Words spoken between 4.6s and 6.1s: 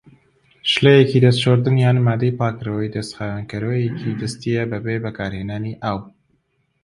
بەبێ بەکارهێنانی ئاو.